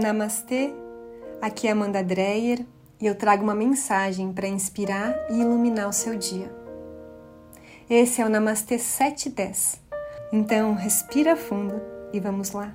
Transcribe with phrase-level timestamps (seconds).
[0.00, 0.72] Namastê,
[1.38, 2.64] aqui é Amanda Dreyer
[2.98, 6.50] e eu trago uma mensagem para inspirar e iluminar o seu dia.
[7.90, 9.82] Esse é o Namastê 710.
[10.32, 11.78] Então, respira fundo
[12.10, 12.74] e vamos lá.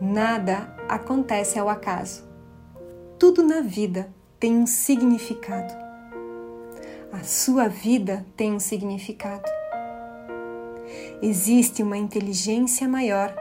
[0.00, 2.26] Nada acontece ao acaso.
[3.18, 4.10] Tudo na vida
[4.40, 5.74] tem um significado.
[7.12, 9.44] A sua vida tem um significado.
[11.20, 13.34] Existe uma inteligência maior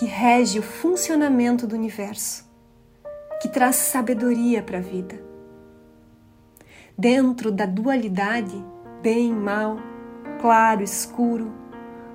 [0.00, 2.50] que rege o funcionamento do universo,
[3.38, 5.22] que traz sabedoria para a vida.
[6.96, 8.64] Dentro da dualidade,
[9.02, 9.76] bem, mal,
[10.40, 11.52] claro, escuro,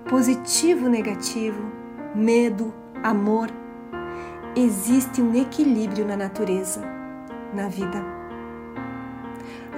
[0.10, 1.62] positivo, negativo,
[2.16, 3.52] medo, amor,
[4.56, 6.82] existe um equilíbrio na natureza,
[7.54, 8.04] na vida.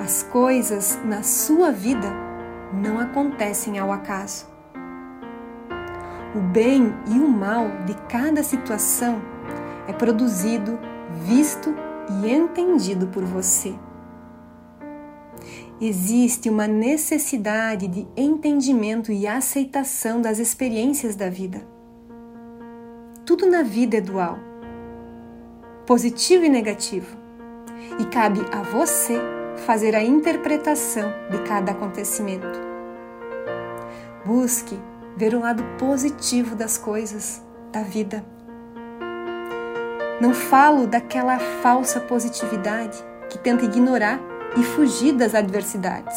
[0.01, 2.07] As coisas na sua vida
[2.73, 4.56] não acontecem ao acaso
[6.37, 9.19] o bem e o mal de cada situação
[9.87, 10.77] é produzido,
[11.25, 11.73] visto
[12.21, 13.73] e entendido por você.
[15.81, 21.67] Existe uma necessidade de entendimento e aceitação das experiências da vida.
[23.25, 24.37] Tudo na vida é dual,
[25.87, 27.17] positivo e negativo,
[27.99, 29.19] e cabe a você
[29.65, 32.59] fazer a interpretação de cada acontecimento.
[34.25, 34.77] Busque
[35.17, 38.23] ver o lado positivo das coisas, da vida.
[40.21, 44.19] Não falo daquela falsa positividade que tenta ignorar
[44.55, 46.15] e fugir das adversidades,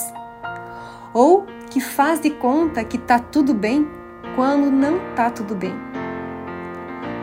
[1.14, 3.88] ou que faz de conta que está tudo bem
[4.36, 5.74] quando não está tudo bem,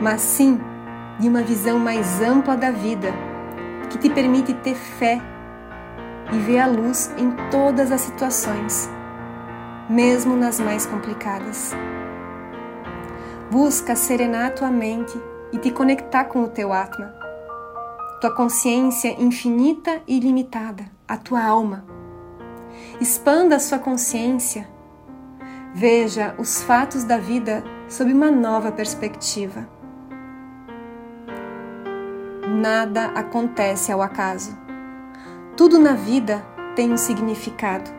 [0.02, 0.60] mas sim
[1.20, 3.14] de uma visão mais ampla da vida
[3.90, 5.22] que te permite ter fé
[6.34, 8.97] e ver a luz em todas as situações
[9.90, 11.72] mesmo nas mais complicadas.
[13.52, 15.18] Busca serenar tua mente
[15.52, 17.14] e te conectar com o teu Atma,
[18.20, 21.86] tua consciência infinita e ilimitada, a tua alma.
[23.00, 24.68] Expanda a sua consciência.
[25.74, 29.68] Veja os fatos da vida sob uma nova perspectiva.
[32.48, 34.58] Nada acontece ao acaso.
[35.56, 36.44] Tudo na vida
[36.76, 37.97] tem um significado.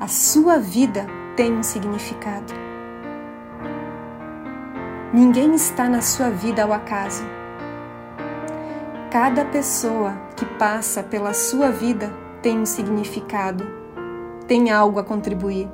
[0.00, 2.54] A sua vida tem um significado.
[5.12, 7.24] Ninguém está na sua vida ao acaso.
[9.10, 13.66] Cada pessoa que passa pela sua vida tem um significado,
[14.46, 15.68] tem algo a contribuir.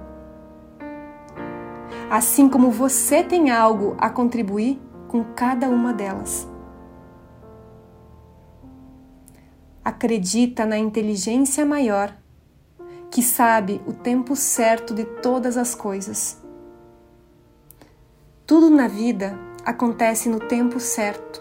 [2.11, 6.49] Assim como você tem algo a contribuir com cada uma delas.
[9.85, 12.24] Acredita na inteligência maior
[13.15, 16.43] que sabe o tempo certo de todas as coisas.
[18.45, 21.41] Tudo na vida acontece no tempo certo.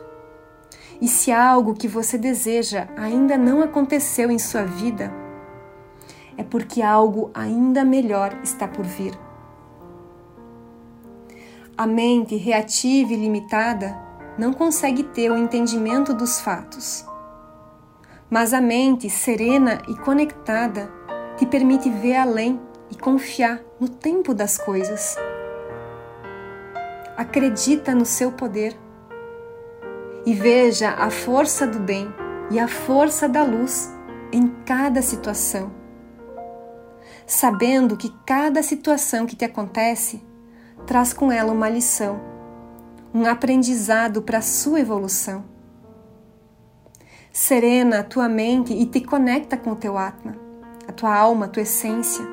[1.02, 5.12] E se algo que você deseja ainda não aconteceu em sua vida,
[6.38, 9.18] é porque algo ainda melhor está por vir.
[11.76, 13.98] A mente reativa e limitada
[14.38, 17.04] não consegue ter o entendimento dos fatos.
[18.30, 21.02] Mas a mente serena e conectada
[21.44, 22.60] te permite ver além
[22.90, 25.18] e confiar no tempo das coisas.
[27.18, 28.74] Acredita no seu poder
[30.26, 32.08] e veja a força do bem
[32.50, 33.94] e a força da luz
[34.32, 35.70] em cada situação.
[37.28, 40.24] Sabendo que cada situação que te acontece
[40.88, 42.22] traz com ela uma lição,
[43.14, 45.44] um aprendizado para a sua evolução.
[47.34, 50.43] Serena a tua mente e te conecta com o teu Atma
[50.88, 52.26] a tua alma, a tua essência.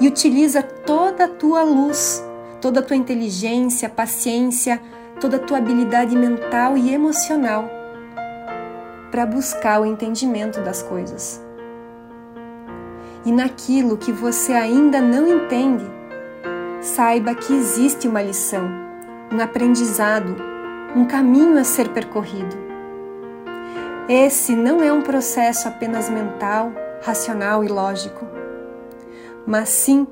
[0.00, 2.24] E utiliza toda a tua luz,
[2.60, 4.80] toda a tua inteligência, paciência,
[5.20, 7.68] toda a tua habilidade mental e emocional
[9.10, 11.42] para buscar o entendimento das coisas.
[13.24, 15.84] E naquilo que você ainda não entende,
[16.80, 18.68] saiba que existe uma lição,
[19.32, 20.36] um aprendizado,
[20.94, 22.56] um caminho a ser percorrido.
[24.08, 26.72] Esse não é um processo apenas mental
[27.02, 28.26] racional e lógico,
[29.46, 30.06] mas sim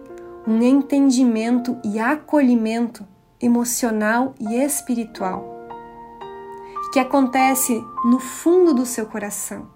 [0.47, 3.06] um entendimento e acolhimento
[3.41, 5.56] emocional e espiritual
[6.93, 9.69] que acontece no fundo do seu coração.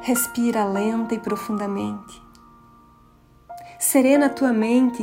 [0.00, 2.22] Respira lenta e profundamente.
[3.78, 5.02] Serena a tua mente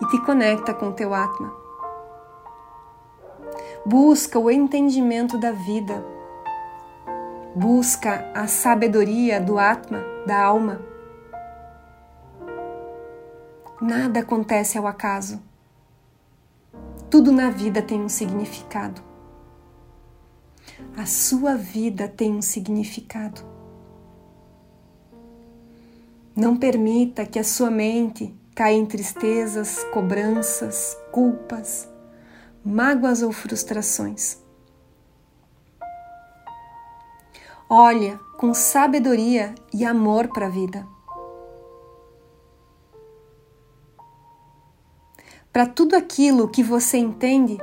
[0.00, 1.52] e te conecta com teu Atma.
[3.84, 6.02] Busca o entendimento da vida
[7.54, 10.80] busca a sabedoria do Atma, da alma.
[13.80, 15.42] Nada acontece ao acaso.
[17.08, 19.02] Tudo na vida tem um significado.
[20.96, 23.40] A sua vida tem um significado.
[26.36, 31.88] Não permita que a sua mente caia em tristezas, cobranças, culpas,
[32.64, 34.38] mágoas ou frustrações.
[37.72, 40.84] Olha com sabedoria e amor para a vida.
[45.52, 47.58] Para tudo aquilo que você entende,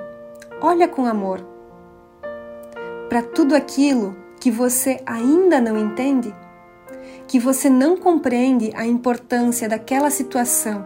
[0.62, 1.45] olha com amor.
[3.09, 6.33] Para tudo aquilo que você ainda não entende,
[7.27, 10.86] que você não compreende a importância daquela situação,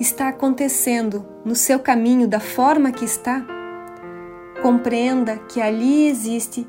[0.00, 3.40] está acontecendo no seu caminho da forma que está,
[4.60, 6.66] compreenda que ali existe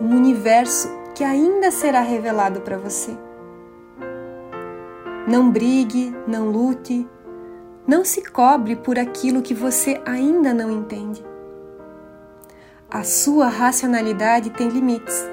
[0.00, 3.16] um universo que ainda será revelado para você.
[5.26, 7.08] Não brigue, não lute,
[7.86, 11.24] não se cobre por aquilo que você ainda não entende.
[12.90, 15.26] A sua racionalidade tem limites,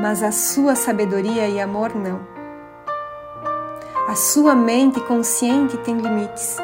[0.00, 2.20] mas a sua sabedoria e amor não.
[4.08, 6.56] A sua mente consciente tem limites.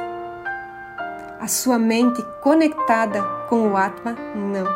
[1.40, 4.66] A sua mente conectada com o Atma não.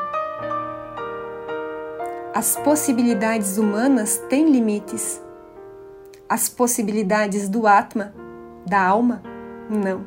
[2.35, 5.23] As possibilidades humanas têm limites.
[6.27, 8.15] As possibilidades do Atma,
[8.67, 9.23] da alma,
[9.69, 10.07] não.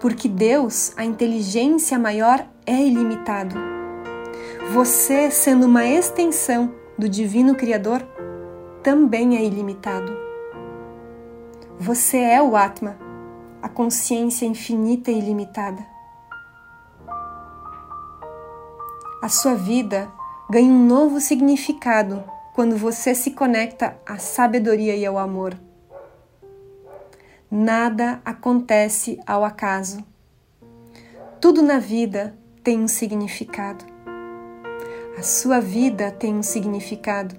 [0.00, 3.54] Porque Deus, a inteligência maior, é ilimitado.
[4.72, 8.02] Você, sendo uma extensão do Divino Criador,
[8.82, 10.12] também é ilimitado.
[11.78, 12.98] Você é o Atma,
[13.62, 15.86] a consciência infinita e ilimitada.
[19.22, 20.15] A sua vida
[20.48, 22.22] ganha um novo significado
[22.54, 25.58] quando você se conecta à sabedoria e ao amor.
[27.50, 30.04] Nada acontece ao acaso.
[31.40, 33.84] Tudo na vida tem um significado.
[35.18, 37.34] A sua vida tem um significado.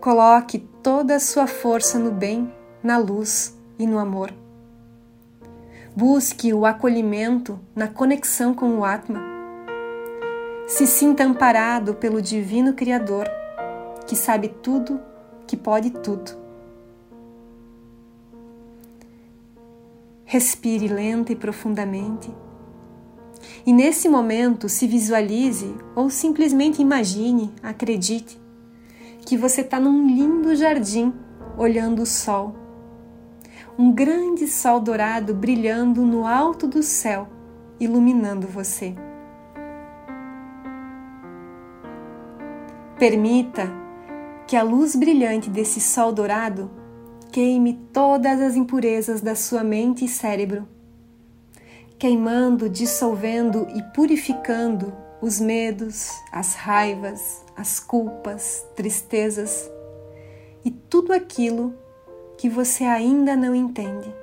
[0.00, 2.52] Coloque toda a sua força no bem,
[2.82, 4.32] na luz e no amor.
[5.94, 9.29] Busque o acolhimento na conexão com o Atma
[10.70, 13.28] se sinta amparado pelo Divino Criador,
[14.06, 15.00] que sabe tudo,
[15.44, 16.30] que pode tudo.
[20.24, 22.32] Respire lenta e profundamente.
[23.66, 28.40] E nesse momento se visualize ou simplesmente imagine, acredite,
[29.26, 31.12] que você está num lindo jardim
[31.58, 32.54] olhando o sol.
[33.76, 37.26] Um grande sol dourado brilhando no alto do céu,
[37.80, 38.94] iluminando você.
[43.00, 43.72] Permita
[44.46, 46.70] que a luz brilhante desse sol dourado
[47.32, 50.68] queime todas as impurezas da sua mente e cérebro,
[51.98, 59.70] queimando, dissolvendo e purificando os medos, as raivas, as culpas, tristezas
[60.62, 61.74] e tudo aquilo
[62.36, 64.14] que você ainda não entende.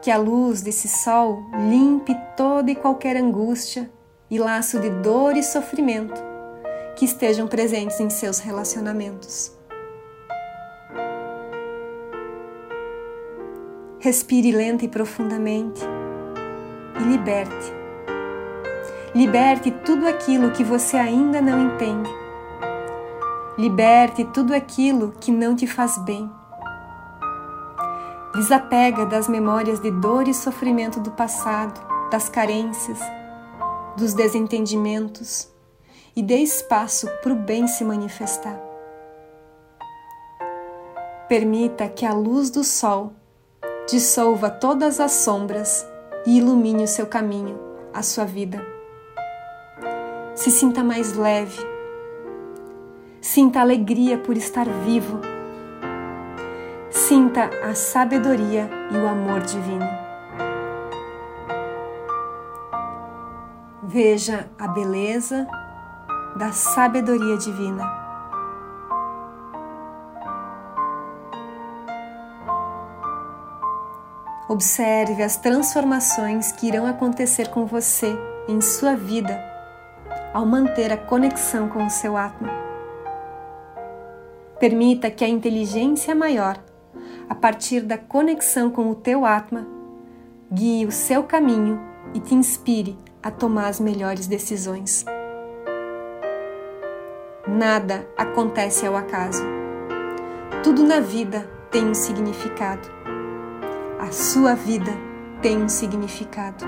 [0.00, 3.90] Que a luz desse sol limpe toda e qualquer angústia
[4.30, 6.37] e laço de dor e sofrimento
[6.98, 9.52] que estejam presentes em seus relacionamentos.
[14.00, 15.80] Respire lenta e profundamente
[17.00, 17.72] e liberte.
[19.14, 22.10] Liberte tudo aquilo que você ainda não entende.
[23.56, 26.28] Liberte tudo aquilo que não te faz bem.
[28.34, 32.98] Desapega das memórias de dor e sofrimento do passado, das carências,
[33.96, 35.56] dos desentendimentos
[36.18, 38.60] e dê espaço para o bem se manifestar.
[41.28, 43.12] Permita que a luz do sol
[43.88, 45.86] dissolva todas as sombras
[46.26, 47.56] e ilumine o seu caminho,
[47.94, 48.60] a sua vida.
[50.34, 51.64] Se sinta mais leve.
[53.20, 55.20] Sinta alegria por estar vivo.
[56.90, 59.86] Sinta a sabedoria e o amor divino.
[63.84, 65.46] Veja a beleza
[66.38, 67.84] da sabedoria divina.
[74.48, 78.16] Observe as transformações que irão acontecer com você
[78.48, 79.36] em sua vida
[80.32, 82.48] ao manter a conexão com o seu Atma.
[84.60, 86.56] Permita que a inteligência maior,
[87.28, 89.66] a partir da conexão com o teu Atma,
[90.52, 91.80] guie o seu caminho
[92.14, 95.04] e te inspire a tomar as melhores decisões.
[97.48, 99.42] Nada acontece ao acaso.
[100.62, 102.86] Tudo na vida tem um significado.
[103.98, 104.92] A sua vida
[105.40, 106.66] tem um significado.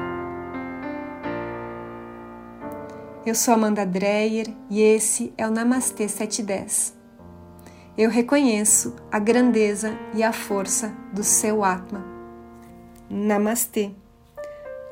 [3.26, 6.96] Eu sou Amanda Dreyer e esse é o Namastê 710.
[7.98, 12.02] Eu reconheço a grandeza e a força do seu Atma.
[13.10, 13.90] Namastê.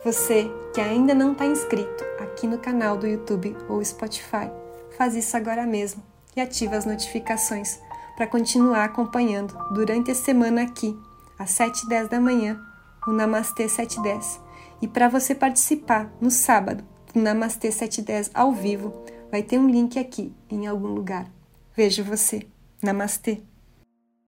[0.04, 4.50] Você que ainda não está inscrito aqui no canal do YouTube ou Spotify,
[4.97, 6.02] faz isso agora mesmo
[6.37, 7.78] e ativa as notificações
[8.16, 10.99] para continuar acompanhando durante a semana aqui,
[11.38, 12.61] às 7h10 da manhã,
[13.07, 14.40] o Namastê 710.
[14.83, 19.99] E para você participar no sábado do Namastê 710 ao vivo, vai ter um link
[19.99, 21.30] aqui em algum lugar.
[21.76, 22.47] Vejo você.
[22.83, 23.42] Namastê.